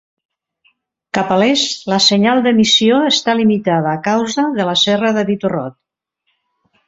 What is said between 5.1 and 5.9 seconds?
de Bitterroot.